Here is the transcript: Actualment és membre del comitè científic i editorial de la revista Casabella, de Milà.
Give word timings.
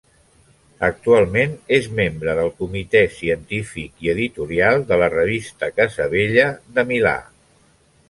Actualment 0.85 1.53
és 1.77 1.89
membre 1.99 2.33
del 2.39 2.49
comitè 2.63 3.03
científic 3.19 4.03
i 4.07 4.11
editorial 4.17 4.85
de 4.93 5.01
la 5.05 5.13
revista 5.19 5.73
Casabella, 5.81 6.51
de 6.81 6.91
Milà. 6.95 7.19